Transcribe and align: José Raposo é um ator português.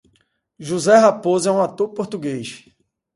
José 0.57 0.97
Raposo 0.97 1.47
é 1.47 1.51
um 1.51 1.61
ator 1.61 1.89
português. 1.89 2.65